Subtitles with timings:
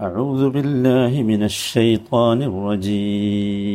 [0.00, 3.66] أعوذ بالله من الشيطان الرجيم.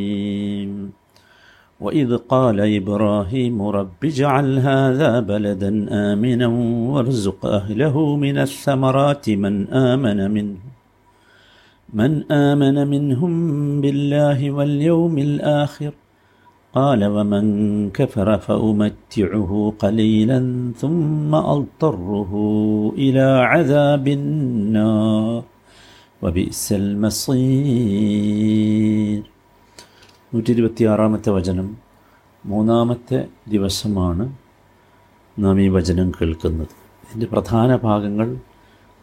[1.79, 6.48] وإذ قال إبراهيم رب اجعل هذا بلدا آمنا
[6.93, 10.57] وارزق أهله من الثمرات من آمن منه.
[11.93, 13.34] من آمن منهم
[13.81, 15.91] بالله واليوم الآخر.
[16.73, 17.45] قال ومن
[17.89, 22.31] كفر فأمتعه قليلا ثم أضطره
[22.97, 25.56] إلى عذاب النار.
[26.22, 28.42] وبئس المصير
[30.32, 31.66] നൂറ്റി ഇരുപത്തിയാറാമത്തെ വചനം
[32.45, 34.24] മൂന്നാമത്തെ ദിവസമാണ്
[35.37, 36.73] നാം ഈ വചനം കേൾക്കുന്നത്
[37.05, 38.28] ഇതിൻ്റെ പ്രധാന ഭാഗങ്ങൾ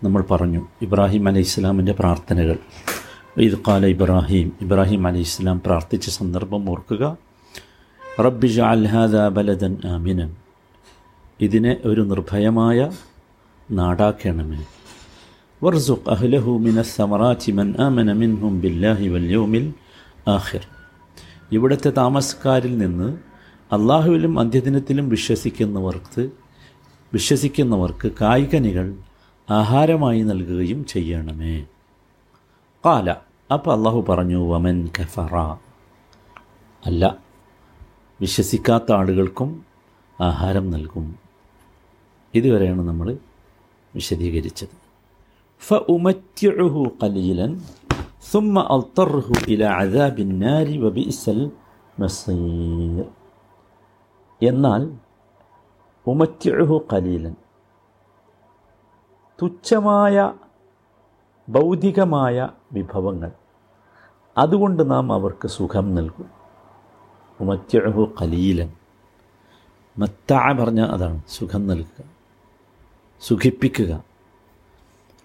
[0.02, 2.58] നമ്മൾ പറഞ്ഞു ഇബ്രാഹിം അലൈഹി ഇസ്ലാമിൻ്റെ പ്രാർത്ഥനകൾ
[3.42, 7.04] ഇത് കാല ഇബ്രാഹിം ഇബ്രാഹിം അലൈഹി ഇസ്ലാം പ്രാർത്ഥിച്ച സന്ദർഭം ഓർക്കുക
[8.20, 10.32] റബ്ബിജ അൽഹാദ ബലദൻ ആമിനൻ
[11.40, 12.80] ഇതിനെ ഒരു നിർഭയമായ
[13.70, 14.62] നാടാക്കണമേ
[15.63, 18.61] വർസുഖ് അഹ്ലഹു മിന الثمرات മൻ ആമന منهم
[19.09, 19.75] വൽ യൗമിൽ
[20.29, 20.67] ആഖിർ.
[21.53, 23.19] ഇവിടുത്തെ താമസക്കാരിൽ നിന്ന്
[23.73, 26.31] അള്ളാഹുവിലും അന്ത്യദിനത്തിലും വിശ്വസിക്കുന്നവർക്ക്
[27.13, 28.95] വിശ്വസിക്കുന്നവർക്ക് കായികനികൾ
[29.51, 31.67] ആഹാരമായി നൽകുകയും ചെയ്യണമേ.
[32.87, 33.11] കാല
[33.53, 35.37] അപ്പോൾ അള്ളാഹു പറഞ്ഞു വമൻ കഫറ.
[36.87, 37.17] അല്ല
[38.21, 39.65] വിശ്വസിക്കാത്ത ആളുകൾക്കും
[40.21, 41.17] ആഹാരം നൽകും.
[42.35, 43.17] ഇതുവരെയാണ് നമ്മൾ
[43.95, 44.84] വിശദീകരിച്ചത്.
[45.64, 47.52] ഫ ഉമത്യഹു കലീലൻ
[48.24, 53.06] ثم أضطره إلى عذاب النار وبئس المصير
[54.42, 54.82] എന്നാൽ
[56.06, 57.34] ഉമത്യഹു കലീലൻ
[59.40, 60.16] തുച്ഛമായ
[61.48, 62.38] ഭൗതികമായ
[62.74, 63.32] വിഭവങ്ങൾ
[64.36, 66.28] അതുകൊണ്ട് നാം അവർക്ക് സുഖം നൽകും
[67.40, 68.70] ഉമത്യഹു കലീലൻ
[69.96, 72.00] മത്താ പറഞ്ഞ അതാണ് സുഖം നൽകുക
[73.22, 73.92] സുഖിപ്പിക്കുക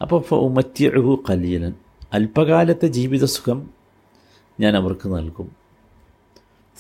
[0.02, 1.74] അപ്പോൾ ഉമത്യഹു കലീലൻ
[2.14, 3.70] അല്പകാലത്തെ ജീവിതസുഖം
[4.60, 5.52] ഞാൻ അവർക്ക് നൽകും.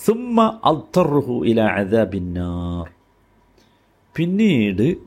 [0.05, 2.89] സുമ്മ അൽത്തറുഹു ഇല അദാബിന്നാർ.
[4.15, 4.97] പിന്നീട്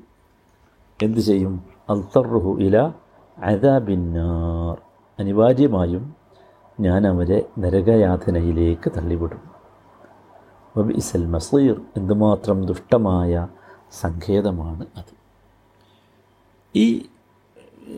[1.03, 1.65] എന്ത് ചെയ്യും?
[1.91, 2.93] അൽത്തറുഹു ഇല
[3.39, 4.83] അദാബിന്നാർ.
[5.19, 6.15] അനിവാര്യമായും
[6.81, 9.41] ഞാൻ അവരെ നരകയാതനയിലേക്ക് തള്ളിവിടും.
[10.77, 13.49] വബിസൽ മസീർ എന്തുമാത്രം ദുഷ്ടമായ
[13.93, 15.23] സങ്കേതമാണ് അത്.
[16.77, 17.07] ഈ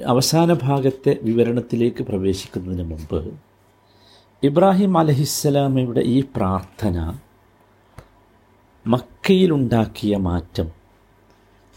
[0.07, 3.35] അവസാന ഭാഗത്തെ വിവരണത്തിലേക്ക് പ്രവേശിക്കുന്നതിന് മുമ്പ്
[4.43, 7.19] ഇബ്രാഹിം അലഹിസ്സലാമയുടെ ഈ പ്രാർത്ഥന
[8.87, 10.71] മക്കയിലുണ്ടാക്കിയ മാറ്റം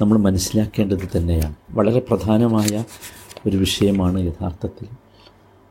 [0.02, 1.56] നമ്മൾ മനസ്സിലാക്കേണ്ടത് തന്നെയാണ്.
[1.72, 2.84] വളരെ പ്രധാനമായ
[3.48, 4.88] ഒരു വിഷയമാണ് യഥാർത്ഥത്തിൽ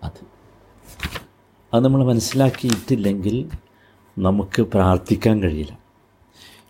[0.03, 0.27] അത്.
[1.75, 3.51] അത് നമ്മൾ മനസ്സിലാക്കിയിട്ടില്ലെങ്കിൽ
[4.19, 5.86] നമുക്ക് പ്രാർത്ഥിക്കാൻ കഴിയില്ല.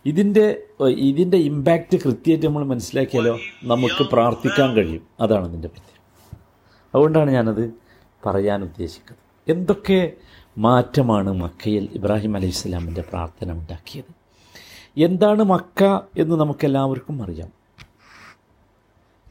[0.07, 5.07] ഇതിന്റെ ഇതിന്റെ ഇമ്പാക്റ്റ് കൃത്യമായിട്ട് നമ്മൾ മനസ്സിലാക്കിയാലോ നമുക്ക് പ്രാർത്ഥിക്കാൻ കഴിയും.
[5.19, 5.97] അതാണ് അതിന്റെ പ്രത്യേകം
[6.95, 7.73] അതുകൊണ്ടാണ് ഞാനത്
[8.25, 9.51] പറയാൻ ഉദ്ദേശിക്കുന്നത്.
[9.51, 10.11] എന്തൊക്കെ
[10.57, 14.13] മാറ്റമാണ് മക്കയിൽ ഇബ്രാഹിം അലൈഹി സ്വലാമിന്റെ പ്രാർത്ഥന ഉണ്ടാക്കിയത്?
[14.97, 15.83] എന്താണ് മക്ക
[16.17, 17.51] എന്ന് നമുക്കെല്ലാവർക്കും അറിയാം.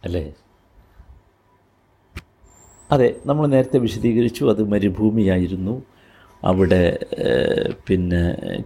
[0.05, 0.35] അല്ലേ?
[2.91, 5.83] അതെ നമ്മൾ നേരത്തെ വിശദീകരിച്ചു അത് മരുഭൂമിയായിരുന്നു.
[6.45, 6.83] അവിടെ
[7.89, 8.23] പിന്നെ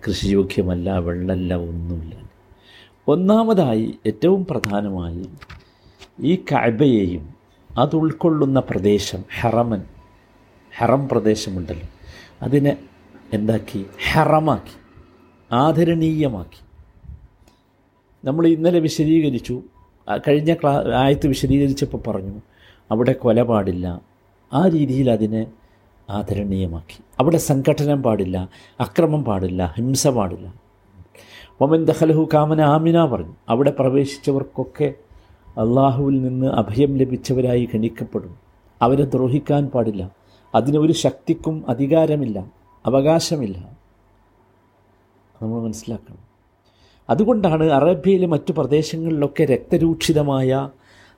[0.06, 2.14] കൃഷിയോഗ്യമല്ല വെള്ളമല്ല ഒന്നുമില്ല.
[3.08, 5.26] ഒന്നാമതായി ഏറ്റവും പ്രധാനമായി
[6.20, 7.34] ഈ കഅബയെയും
[7.78, 9.82] അത് ഉൾക്കൊള്ളുന്ന പ്രദേശം ഹെറമൻ
[10.78, 11.88] ഹെറം പ്രദേശമുണ്ടല്ലോ.
[12.42, 12.76] അതിനെ
[13.32, 13.86] എന്താക്കി?
[14.10, 14.76] ഹെറമാക്കി
[15.52, 16.60] ആദരണീയമാക്കി.
[18.24, 19.62] നമ്മൾ ഇന്നലെ വിശദീകരിച്ചു
[20.28, 22.40] കഴിഞ്ഞ ക്ലാ ആയത്ത് വിശദീകരിച്ചപ്പോൾ പറഞ്ഞു
[22.90, 24.02] അവിടെ കൊലപാടില്ല.
[24.52, 25.46] ആ രീതിയിൽ അതിനെ
[26.10, 27.02] ആദരണീയമാക്കി.
[27.20, 28.48] അവിടെ സംഘടനം പാടില്ല
[28.80, 30.54] അക്രമം പാടില്ല ഹിംസ പാടില്ല.
[31.60, 33.34] ഒമൻ ദഹലഹു കാമന ആമിന പറഞ്ഞു.
[33.48, 34.94] അവിടെ പ്രവേശിച്ചവർക്കൊക്കെ
[35.48, 38.36] അള്ളാഹുവിൽ നിന്ന് അഭയം ലഭിച്ചവരായി ഗണിക്കപ്പെടും
[38.82, 40.10] അവരെ ദ്രോഹിക്കാൻ പാടില്ല.
[40.54, 42.44] അതിന് ഒരു ശക്തിക്കും അധികാരമില്ല
[42.86, 43.58] അവകാശമില്ല.
[45.42, 46.30] നമ്മൾ മനസ്സിലാക്കണം.
[47.10, 50.68] അതുകൊണ്ടാണ് അറേബ്യയിലെ മറ്റു പ്രദേശങ്ങളിലൊക്കെ രക്തരൂക്ഷിതമായ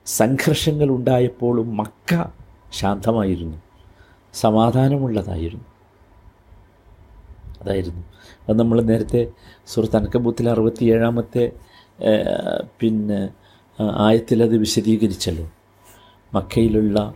[0.05, 2.25] സംഘർഷങ്ങൾ ഉണ്ടായപ്പോഴും മക്ക
[2.71, 3.57] ശാന്തമായിരുന്നു.
[4.33, 5.65] സമാധാനമുള്ളതായിരുന്നു.
[7.61, 8.03] അതായിരുന്നു.
[8.49, 9.31] അത് നമ്മൾ നേരത്തെ
[9.67, 11.51] സുഹൃത്ത് അനക്കബൂത്തിൽ അറുപത്തിയേഴാമത്തെ
[12.79, 13.29] പിന്നെ
[13.97, 15.51] ആയത്തിലത് വിശദീകരിച്ചല്ലോ.
[16.33, 17.13] മക്കയിലുള്ള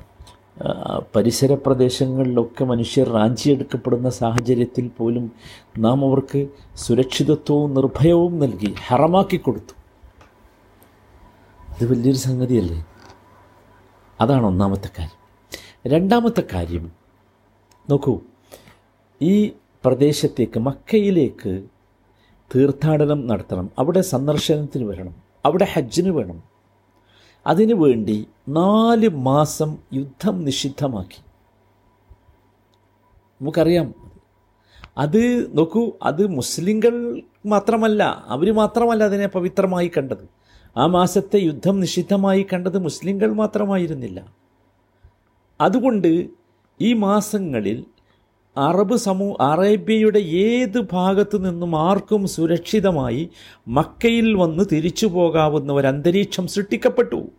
[1.16, 5.32] പരിസര പ്രദേശങ്ങളിലൊക്കെ മനുഷ്യർ റാഞ്ചിയെടുക്കപ്പെടുന്ന സാഹചര്യത്തിൽ പോലും
[5.78, 9.74] നാം അവർക്ക് സുരക്ഷിതത്വവും നിർഭയവും നൽകി ഹറമാക്കി കൊടുത്തു.
[11.70, 12.86] അത് വലിയൊരു സംഗതിയല്ലേ?
[14.22, 15.18] അതാണ് ഒന്നാമത്തെ കാര്യം.
[15.88, 16.97] രണ്ടാമത്തെ കാര്യം
[17.90, 18.20] നോക്കൂ.
[19.22, 19.54] ഈ
[19.86, 21.64] പ്രദേശത്തേക്ക് മക്കയിലേക്ക്
[22.56, 23.70] തീർത്ഥാടനം നടത്തണം.
[23.80, 25.16] അവിടെ സന്ദർശനത്തിന് വരണം.
[25.46, 26.44] അവിടെ ഹജ്ജിന് വേണം.
[27.48, 31.22] അതിനു വേണ്ടി നാല് മാസം യുദ്ധം നിഷിദ്ധമാക്കി.
[33.42, 33.94] നമുക്കറിയാം.
[34.98, 40.30] അത് നോക്കൂ അത് മുസ്ലിങ്ങൾ മാത്രമല്ല അവർ മാത്രമല്ല അതിനെ പവിത്രമായി കണ്ടത്.
[40.78, 44.34] ആ മാസത്തെ യുദ്ധം നിഷിദ്ധമായി കണ്ടത് മുസ്ലിങ്ങൾ മാത്രമായിരുന്നില്ല.
[45.62, 46.30] അതുകൊണ്ട്
[46.82, 47.86] ഈ മാസങ്ങളിൽ
[48.58, 53.30] അറബ് സമൂ അറേബ്യയുടെ ഏത് ഭാഗത്തു നിന്നും ആർക്കും സുരക്ഷിതമായി
[53.68, 57.30] മക്കയിൽ വന്ന് തിരിച്ചു പോകാവുന്ന ഒരു അന്തരീക്ഷം സൃഷ്ടിക്കപ്പെട്ടു.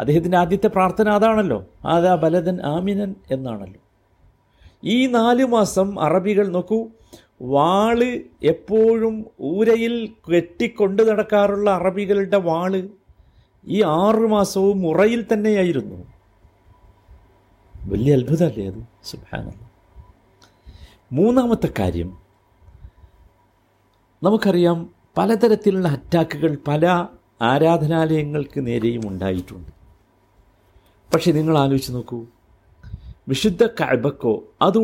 [0.00, 1.64] അദ്ദേഹത്തിന്റെ ആദ്യത്തെ പ്രാർത്ഥന അതാണല്ലോ.
[1.86, 3.80] ആദാ ബലദൻ ആമിനൻ എന്നാണല്ലോ.
[4.84, 6.88] ഈ നാല് മാസം അറബികൾ നോക്കൂ
[7.42, 8.04] വാൾ
[8.42, 12.88] എപ്പോഴും ഊരയിൽ കെട്ടിക്കൊണ്ട് നടക്കാറുള്ള അറബികളുടെ വാൾ
[13.68, 16.13] ഈ ആറു മാസവും ഉറയിൽ തന്നെയായിരുന്നു.
[17.92, 18.80] വലിയ അത്ഭുതമല്ലേ അത്?
[19.04, 19.62] സുഭാനല്ല
[21.12, 22.10] മൂന്നാമത്തെ കാര്യം
[24.22, 24.78] നമുക്കറിയാം
[25.18, 26.84] പലതരത്തിലുള്ള അറ്റാക്കുകൾ പല
[27.42, 29.70] ആരാധനാലയങ്ങൾക്ക് നേരെയും ഉണ്ടായിട്ടുണ്ട്.
[31.14, 32.18] പക്ഷെ നിങ്ങൾ ആലോചിച്ച് നോക്കൂ
[33.28, 34.32] വിശുദ്ധ കഅബക്കോ
[34.62, 34.78] അത്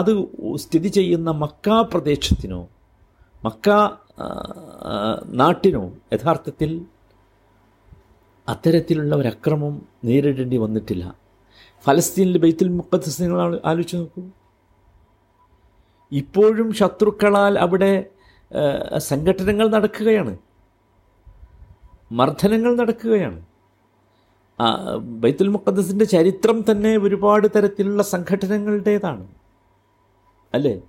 [0.00, 0.10] അത്
[0.56, 2.60] സ്ഥിതി ചെയ്യുന്ന മക്ക പ്രദേശത്തിനോ
[3.44, 3.68] മക്ക
[5.40, 6.70] നാട്ടിനോ യഥാർത്ഥത്തിൽ
[8.48, 9.74] അത്തരത്തിലുള്ള ഒരു അക്രമം
[10.04, 11.04] നേരിടേണ്ടി വന്നിട്ടില്ല.
[11.84, 14.22] ഫലസ്തീനിൽ ബൈത്തുൽ മുഖദ്സ് നിങ്ങൾ ആലോ- ആലോചിച്ച് നോക്കൂ.
[16.12, 18.06] ഇപ്പോഴും ശത്രുക്കളാൽ അവിടെ
[18.98, 20.36] സംഘടനകൾ നടക്കുകയാണ്.
[22.12, 23.42] മർദ്ദനങ്ങൾ നടക്കുകയാണ്.
[24.98, 29.26] ബൈത്തുൽ മുക്കദ്സിന്റെ ചരിത്രം തന്നെ ഒരുപാട് തരത്തിലുള്ള സംഘടനകളുടേതാണ്
[30.54, 30.80] അല്ലേ?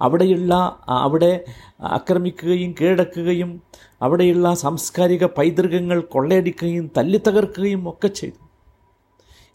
[0.00, 1.44] അവിടെയുള്ള അവിടെ
[1.80, 3.62] ആക്രമിക്കുകയും കീഴടക്കുകയും
[4.02, 8.51] അവിടെയുള്ള സാംസ്കാരിക പൈതൃകങ്ങൾ കൊള്ളയടിക്കുകയും തല്ലിത്തകർക്കുകയും ഒക്കെ ചെയ്തു.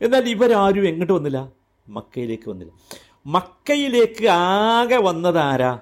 [0.02, 1.50] എന്നാൽ ഇവരാരും എങ്ങോട്ട് വന്നില്ല?
[1.88, 2.74] മക്കയിലേക്ക് വന്നില്ല.
[3.26, 5.80] മക്കയിലേക്ക് ആകെ വന്നതാരാ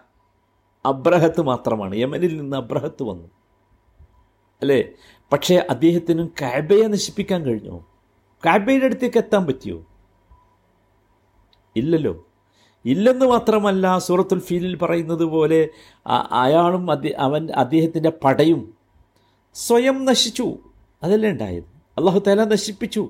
[0.86, 1.96] അബ്രഹത്ത് മാത്രമാണ്.
[1.96, 3.28] യമനിൽ നിന്ന് അബ്രഹത്ത് വന്നു.
[4.62, 4.84] അല്ലേ?
[5.34, 7.88] പക്ഷേ അദ്ദേഹത്തിനും കാബയെ നശിപ്പിക്കാൻ കഴിഞ്ഞോ?
[8.46, 9.86] കാബയുടെ അടുത്തേക്ക് എത്താൻ പറ്റിയോ?
[11.76, 12.28] ഇല്ലല്ലോ.
[12.86, 15.70] ഇല്ലെന്ന് മാത്രമല്ല സൂറത്തുൽ ഫീലിൽ പറയുന്നത് പോലെ
[16.32, 18.74] അയാളും അവൻ അദ്ദേഹത്തിന്റെ പടയും
[19.54, 20.58] സ്വയം നശിച്ചു.
[21.04, 21.64] അതല്ലേ ഉണ്ടായത്?
[21.98, 23.10] അള്ളാഹു തല നശിപ്പിച്ചു.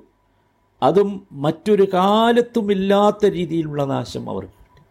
[0.86, 4.84] അതും മറ്റൊരു കാലത്തുമില്ലാത്ത രീതിയിലുള്ള നാശം അവർക്ക് കിട്ടി.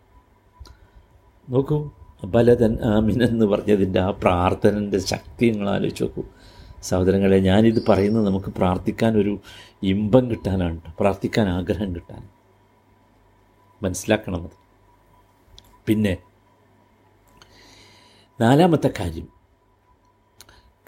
[1.52, 1.90] നോക്കൂ
[2.24, 6.22] ബലതൻ ആമിൻ എന്ന് പറഞ്ഞതിന്റെ ആ പ്രാർത്ഥനന്റെ ശക്തി നിങ്ങൾ ആലോചിച്ച് നോക്കൂ.
[6.82, 9.38] സഹോദരങ്ങളെ ഞാനിത് പറയുന്നത് നമുക്ക് പ്രാർത്ഥിക്കാൻ ഒരു
[9.82, 12.22] ഇമ്പം കിട്ടാനാണ് പ്രാർത്ഥിക്കാൻ ആഗ്രഹം കിട്ടാൻ.
[13.82, 14.56] മനസ്സിലാക്കണം അത്.
[15.86, 16.16] പിന്നെ
[18.40, 19.28] നാലാമത്തെ കാര്യം.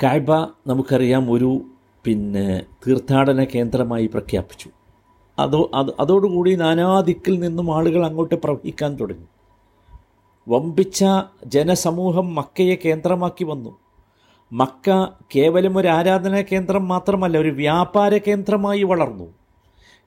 [0.03, 0.33] കാഴ്ബ
[0.67, 1.51] നമുക്കറിയാം ഒരു
[2.05, 4.71] പിന്നെ തീർത്ഥാടന കേന്ദ്രമായി പ്രഖ്യാപിച്ചു.
[5.39, 9.25] അതോ അത് അതോടുകൂടി നാനാദിക്കിൽ നിന്നും ആളുകൾ അങ്ങോട്ട് പ്രവഹിക്കാൻ തുടങ്ങി.
[10.49, 11.05] വമ്പിച്ച
[11.47, 13.79] ജനസമൂഹം മക്കയെ കേന്ദ്രമാക്കി വന്നു.
[14.53, 15.07] മക്ക
[15.37, 19.35] കേവലം ഒരു ആരാധനാ കേന്ദ്രം മാത്രമല്ല ഒരു വ്യാപാര കേന്ദ്രമായി വളർന്നു.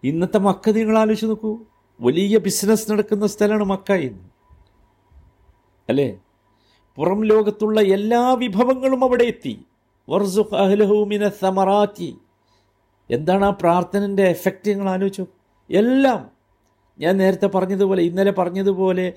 [0.04, 1.58] ഇന്നത്തെ മക്ക നിങ്ങൾ ആലോചിച്ച് നോക്കൂ.
[2.02, 4.30] വലിയ ബിസിനസ് നടക്കുന്ന സ്ഥലമാണ് മക്ക ഇന്ന്.
[5.90, 6.20] അല്ലേ?
[6.96, 9.66] പുറം ലോകത്തുള്ള എല്ലാ വിഭവങ്ങളും അവിടെ എത്തി.
[10.10, 12.18] വർസുഖ് അഹ്ലഹു മിന സമറാത്തി.
[13.12, 15.28] എന്താണ് ആ പ്രാർത്ഥനന്റെ എഫക്റ്റ് നിങ്ങൾ ആലോചിച്ചു?
[15.72, 16.30] എല്ലാം.
[17.00, 19.14] ഞാൻ നേരത്തെ പറഞ്ഞതുപോലെ ഇന്നലെ പറഞ്ഞതുപോലെ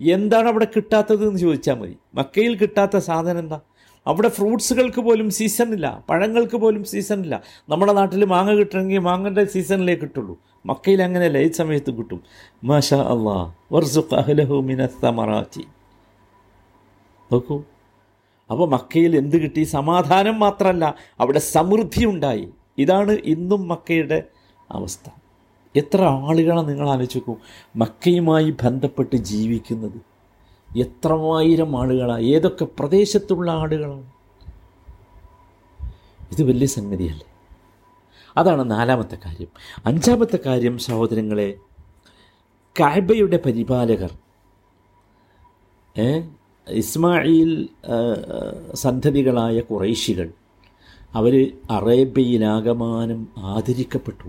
[0.00, 1.96] എന്താണ് അവിടെ കിട്ടാത്തത് എന്ന് ചോദിച്ചാൽ മതി.
[2.14, 3.60] മക്കയിൽ കിട്ടാത്ത സാധനം എന്താ?
[4.06, 10.38] അവിടെ ഫ്രൂട്ട്സുകൾക്ക് പോലും സീസണില്ല പഴങ്ങൾക്ക് പോലും സീസണില്ല നമ്മുടെ നാട്ടിൽ മാങ്ങ കിട്ടണമെങ്കിൽ മാങ്ങന്റെ സീസണിലേ കിട്ടുള്ളൂ.
[10.66, 11.38] മക്കയിൽ അങ്ങനെയല്ല.
[11.38, 12.22] ഈ സമയത്ത് കിട്ടും?
[12.64, 13.52] മാഷാ അള്ളാ.
[13.72, 15.64] വർസുഖ് അഹ്ലഹു മിനസ് സമറാത്തി.
[17.32, 17.62] നോക്കൂ.
[18.50, 19.62] അപ്പോൾ മക്കയിൽ എന്ത് കിട്ടി?
[19.62, 22.48] സമാധാനം മാത്രമല്ല അവിടെ സമൃദ്ധി ഉണ്ടായി.
[22.78, 24.22] ഇതാണ് ഇന്നും മക്കയുടെ
[24.70, 25.10] അവസ്ഥ.
[25.76, 27.36] എത്ര ആളുകളാണ് നിങ്ങൾ ആലോചിച്ച് നോക്കൂ
[27.76, 30.00] മക്കയുമായി ബന്ധപ്പെട്ട് ജീവിക്കുന്നത്
[30.78, 34.10] എത്രമായിരം ആളുകളാണ് ഏതൊക്കെ പ്രദേശത്തുള്ള ആളുകളാണ്.
[36.32, 37.26] ഇത് വലിയ സംഗതിയല്ലേ?
[38.36, 39.50] അതാണ് നാലാമത്തെ കാര്യം.
[39.86, 41.54] അഞ്ചാമത്തെ കാര്യം സഹോദരങ്ങളെ
[42.80, 44.12] കാബയുടെ പരിപാലകർ
[46.68, 47.68] ഇസ്മായിൽ
[48.74, 50.28] സന്ധതികളായ കുറേശികൾ
[51.14, 54.28] അവർ അറേബ്യയിലാകമാനം ആദരിക്കപ്പെട്ടു.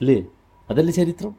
[0.00, 0.24] അല്ലേ?
[0.70, 1.34] അതല്ല ചരിത്രം?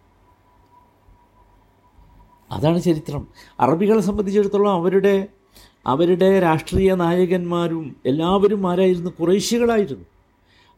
[2.52, 3.28] അതാണ് ചരിത്രം.
[3.60, 5.28] അറബികളെ സംബന്ധിച്ചിടത്തോളം അവരുടെ
[5.88, 9.12] അവരുടെ രാഷ്ട്രീയ നായകന്മാരും എല്ലാവരും ആരായിരുന്നു?
[9.12, 10.06] കുറേശ്യകളായിരുന്നു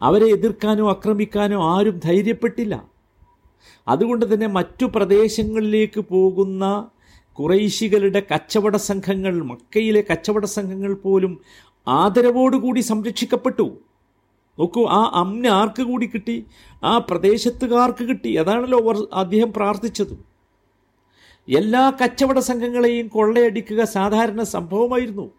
[0.02, 2.84] അവരെ എതിർക്കാനോ ആക്രമിക്കാനോ ആരും ധൈര്യപ്പെട്ടില്ല.
[3.88, 6.90] അതുകൊണ്ട് തന്നെ മറ്റു പ്രദേശങ്ങളിലേക്ക് പോകുന്ന
[7.34, 11.42] കുറൈശികളുടെ കച്ചവട സംഘങ്ങൾ മക്കയിലെ കച്ചവട സംഘങ്ങൾ പോലും
[11.88, 13.78] ആദരവോടുകൂടി സംരക്ഷിക്കപ്പെട്ടു.
[14.60, 16.46] നോക്കൂ ആ അമ്ന ആർക്ക് കൂടി കിട്ടി?
[16.84, 18.36] ആ പ്രദേശത്തുകാർക്ക് കിട്ടി.
[18.36, 20.38] അതാണല്ലോ അദ്ദേഹം പ്രാർത്ഥിച്ചത്.
[21.50, 25.32] എല്ലാ കച്ചവട സംഘങ്ങളെയും കൊള്ളയടിക്കുക സാധാരണ സംഭവമായിരുന്നു.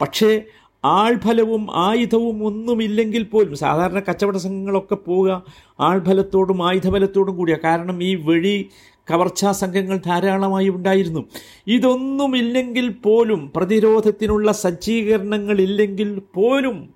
[0.00, 0.42] പക്ഷേ
[0.84, 5.42] ആൾഫലവും ആയുധവും ഒന്നുമില്ലെങ്കിൽ പോലും സാധാരണ കച്ചവട സംഘങ്ങളൊക്കെ പോവുക
[5.80, 8.68] ആൾഫലത്തോടും ആയുധബലത്തോടും കൂടിയാണ് കാരണം ഈ വഴി
[9.08, 11.22] കവർച്ചാ സംഘങ്ങൾ ധാരാളമായി ഉണ്ടായിരുന്നു.
[11.66, 16.94] ഇതൊന്നുമില്ലെങ്കിൽ പോലും പ്രതിരോധത്തിനുള്ള സജ്ജീകരണങ്ങൾ ഇല്ലെങ്കിൽ പോലും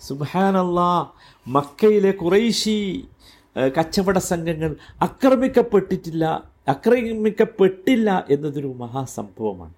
[0.00, 0.80] സുബാനല്ല
[1.46, 3.08] മക്കയിലെ കുറേശി
[3.76, 6.24] കച്ചവട സംഘങ്ങൾ ആക്രമിക്കപ്പെട്ടിട്ടില്ല
[6.68, 9.74] ആക്രമിക്കപ്പെട്ടില്ല എന്നതൊരു മഹാസംഭവമാണ്.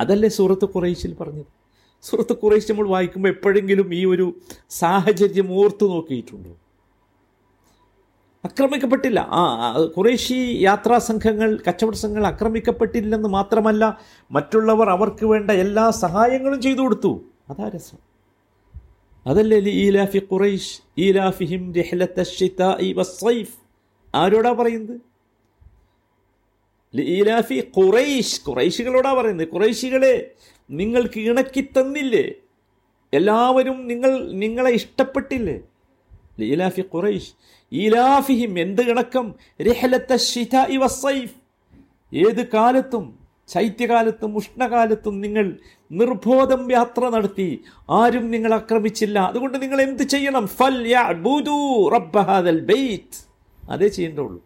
[0.00, 1.50] അതല്ലേ സൂറത്ത് കുറേശിൽ പറഞ്ഞത്?
[2.02, 4.26] സുഹൃത്ത് കുറേശ് നമ്മൾ വായിക്കുമ്പോൾ എപ്പോഴെങ്കിലും ഈ ഒരു
[4.70, 6.52] സാഹചര്യം ഓർത്തു നോക്കിയിട്ടുണ്ടോ?
[8.44, 9.20] ആക്രമിക്കപ്പെട്ടില്ല.
[9.20, 17.24] ആ കുറേശി യാത്രാ സംഘങ്ങൾ കച്ചവട സംഘങ്ങൾ ആക്രമിക്കപ്പെട്ടില്ലെന്ന് മാത്രമല്ല മറ്റുള്ളവർ അവർക്ക് വേണ്ട എല്ലാ സഹായങ്ങളും ചെയ്തു കൊടുത്തു.
[17.50, 17.98] അതാ രസം.
[19.26, 21.72] അതല്ലേ ഈലാഫി ഖുറൈഷ് ഈലാഫിഹിം
[24.14, 25.00] ആരോടാ പറയുന്നത്?
[26.94, 29.48] ഈലാഫി ഖുറൈഷ് ഖുറൈശികളോടാ പറയുന്നത്?
[29.48, 30.30] ഖുറൈശികളെ
[30.70, 32.32] നിങ്ങൾക്ക് ഇണക്കി തന്നില്ലേ?
[33.12, 35.60] എല്ലാവരും നിങ്ങൾ നിങ്ങളെ ഇഷ്ടപ്പെട്ടില്ലേ?
[36.40, 37.32] ലീലാഫി ഖുറൈഷ്
[37.72, 39.34] ഈലാഫിഹിം എന്ത് കിണക്കം
[42.14, 45.56] ഏത് കാലത്തും ശൈത്യകാലത്തും ഉഷ്ണകാലത്തും നിങ്ങൾ
[45.92, 47.64] നിർബോധം യാത്ര നടത്തി.
[47.90, 49.18] ആരും നിങ്ങൾ ആക്രമിച്ചില്ല.
[49.18, 50.46] അതുകൊണ്ട് നിങ്ങൾ എന്ത് ചെയ്യണം?
[50.46, 50.86] ഫൽ
[52.60, 53.28] ബെയ്ത്ത്
[53.70, 54.42] അതേ ചെയ്യേണ്ടുള്ളൂ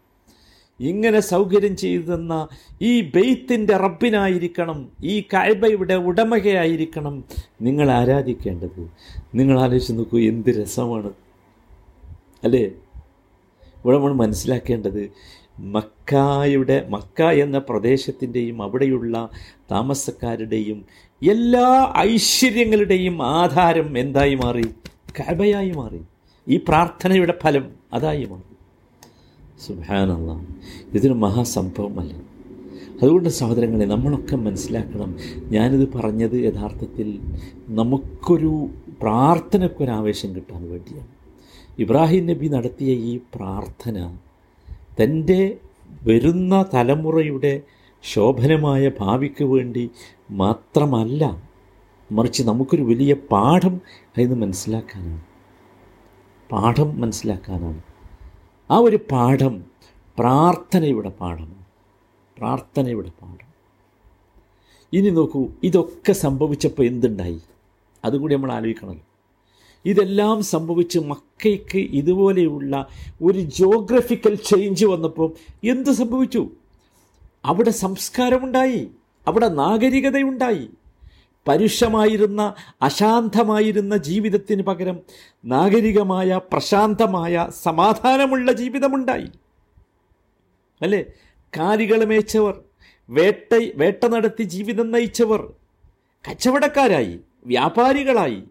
[0.81, 2.49] ഇങ്ങനെ സൗകര്യം ചെയ്തു തന്ന
[2.83, 7.25] ഈ ബെയ്ത്തിന്റെ റബ്ബിനായിരിക്കണം ഈ കായ്ബയുടെ ഉടമകയായിരിക്കണം
[7.63, 8.91] നിങ്ങൾ ആരാധിക്കേണ്ടത്.
[9.35, 11.13] നിങ്ങൾ ആലോചിച്ച് നോക്കൂ എന്ത് രസമാണ്.
[12.45, 12.71] അല്ലേ?
[13.85, 15.11] ഇവിടെ നമ്മൾ മനസ്സിലാക്കേണ്ടത്
[15.59, 19.29] മക്കായുടെ മക്ക എന്ന പ്രദേശത്തിന്റെയും അവിടെയുള്ള
[19.71, 20.85] താമസക്കാരുടെയും
[21.31, 24.65] എല്ലാ ഐശ്വര്യങ്ങളുടെയും ആധാരം എന്തായി മാറി?
[25.21, 26.01] കബയായി മാറി.
[26.49, 28.55] ഈ പ്രാർത്ഥനയുടെ ഫലം അതായി മാറി.
[29.67, 30.47] സുഹാനല്ല
[30.95, 32.15] ഇതൊരു മഹാസംഭവമല്ല.
[33.03, 35.17] അതുകൊണ്ട് സഹോദരങ്ങളെ നമ്മളൊക്കെ മനസ്സിലാക്കണം.
[35.39, 37.21] ഞാനിത് പറഞ്ഞത് യഥാർത്ഥത്തിൽ
[37.69, 38.69] നമുക്കൊരു
[39.03, 41.24] പ്രാർത്ഥനയ്ക്കൊരാവേശം കിട്ടാൻ വേണ്ടിയാണ്.
[41.79, 44.19] ഇബ്രാഹിം നബി നടത്തിയ ഈ പ്രാർത്ഥന
[45.03, 45.59] തന്റെ
[46.03, 47.63] വരുന്ന തലമുറയുടെ
[48.03, 49.91] ശോഭനമായ ഭാവിക്ക് വേണ്ടി
[50.31, 51.43] മാത്രമല്ല
[52.13, 53.81] മറിച്ച് നമുക്കൊരു വലിയ പാഠം
[54.19, 55.23] അതിന് മനസ്സിലാക്കാനാണ്.
[56.53, 57.83] പാഠം മനസ്സിലാക്കാനാണ്.
[58.71, 59.65] ആ ഒരു പാഠം
[60.19, 61.65] പ്രാർത്ഥനയുടെ പാഠമാണ്
[62.39, 63.51] പ്രാർത്ഥനയുടെ പാഠം.
[64.93, 67.41] ഇനി നോക്കൂ ഇതൊക്കെ സംഭവിച്ചപ്പോൾ എന്തുണ്ടായി?
[68.05, 69.14] അതുകൂടി നമ്മൾ ആലോചിക്കണമല്ലോ.
[69.85, 72.87] ഇതെല്ലാം സംഭവിച്ച് മക്കയ്ക്ക് ഇതുപോലെയുള്ള
[73.23, 75.33] ഒരു ജോഗ്രഫിക്കൽ ചേഞ്ച് വന്നപ്പോൾ
[75.65, 76.51] എന്ത് സംഭവിച്ചു?
[77.45, 78.89] അവിടെ സംസ്കാരമുണ്ടായി
[79.29, 80.69] അവിടെ നാഗരികതയുണ്ടായി.
[81.49, 85.01] പരുഷമായിരുന്ന അശാന്തമായിരുന്ന ജീവിതത്തിന് പകരം
[85.45, 89.27] നാഗരികമായ പ്രശാന്തമായ സമാധാനമുള്ള ജീവിതമുണ്ടായി.
[90.83, 91.05] അല്ലേ?
[91.57, 92.61] കാലികൾ മേച്ചവർ
[93.11, 95.53] വേട്ട വേട്ട നടത്തി ജീവിതം നയിച്ചവർ
[96.31, 98.43] കച്ചവടക്കാരായി വ്യാപാരികളായി.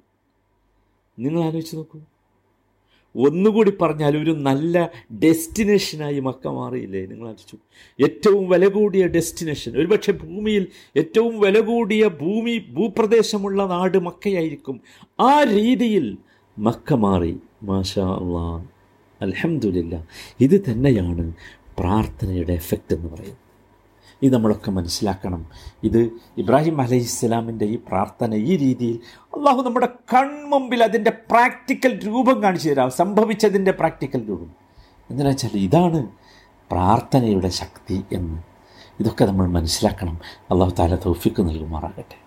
[1.20, 2.00] നിങ്ങൾ ആലോചിച്ച് നോക്കൂ.
[3.16, 7.06] ഒന്നുകൂടി പറഞ്ഞാൽ ഒരു നല്ല ഡെസ്റ്റിനേഷനായി മക്ക മാറിയില്ലേ?
[7.06, 7.58] നിങ്ങൾ ആലോചിച്ചു.
[8.04, 9.78] ഏറ്റവും വില കൂടിയ ഡെസ്റ്റിനേഷൻ.
[9.78, 10.68] ഒരുപക്ഷെ ഭൂമിയിൽ
[10.98, 14.82] ഏറ്റവും വില കൂടിയ ഭൂമി ഭൂപ്രദേശമുള്ള നാട് മക്കയായിരിക്കും.
[15.20, 16.18] ആ രീതിയിൽ
[16.60, 17.38] മക്ക മാറി.
[17.64, 18.66] മാഷാ അള്ളാ.
[19.22, 20.08] അലഹമില്ല
[20.42, 21.34] ഇത് തന്നെയാണ്
[21.80, 23.43] പ്രാർത്ഥനയുടെ എഫക്റ്റ് എന്ന് പറയുന്നത്.
[24.22, 25.46] ഇത് നമ്മളൊക്കെ മനസ്സിലാക്കണം.
[25.84, 32.70] ഇത് ഇബ്രാഹിം അലൈഹി ഇസ്ലാമിന്റെ ഈ പ്രാർത്ഥന ഈ രീതിയിൽ അള്ളാഹു നമ്മുടെ കൺമുമ്പിൽ അതിന്റെ പ്രാക്ടിക്കൽ രൂപം കാണിച്ചു
[32.70, 32.92] തരാം.
[32.92, 34.52] സംഭവിച്ചതിന്റെ പ്രാക്ടിക്കൽ രൂപം.
[35.10, 36.08] എന്തിനാ വെച്ചാൽ ഇതാണ്
[36.72, 38.42] പ്രാർത്ഥനയുടെ ശക്തി എന്ന്.
[39.00, 40.20] ഇതൊക്കെ നമ്മൾ മനസ്സിലാക്കണം.
[40.52, 42.23] അള്ളാഹു താല തൗഫിക്ക് നൽകുമാറാകട്ടെ.